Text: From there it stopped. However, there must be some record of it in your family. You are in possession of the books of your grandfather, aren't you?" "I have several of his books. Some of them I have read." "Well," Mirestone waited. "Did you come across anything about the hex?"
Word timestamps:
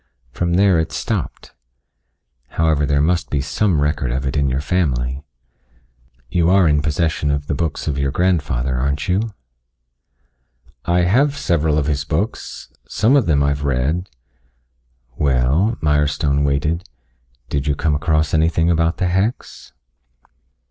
From 0.31 0.53
there 0.55 0.79
it 0.79 0.91
stopped. 0.91 1.53
However, 2.57 2.87
there 2.87 3.03
must 3.03 3.29
be 3.29 3.39
some 3.39 3.79
record 3.83 4.09
of 4.11 4.25
it 4.25 4.35
in 4.35 4.49
your 4.49 4.59
family. 4.59 5.23
You 6.27 6.49
are 6.49 6.67
in 6.67 6.81
possession 6.81 7.29
of 7.29 7.45
the 7.45 7.53
books 7.53 7.87
of 7.87 7.99
your 7.99 8.09
grandfather, 8.09 8.77
aren't 8.77 9.07
you?" 9.07 9.35
"I 10.85 11.01
have 11.01 11.37
several 11.37 11.77
of 11.77 11.85
his 11.85 12.03
books. 12.03 12.73
Some 12.87 13.15
of 13.15 13.27
them 13.27 13.43
I 13.43 13.49
have 13.49 13.63
read." 13.63 14.09
"Well," 15.17 15.77
Mirestone 15.83 16.43
waited. 16.43 16.89
"Did 17.49 17.67
you 17.67 17.75
come 17.75 17.93
across 17.93 18.33
anything 18.33 18.71
about 18.71 18.97
the 18.97 19.05
hex?" 19.05 19.71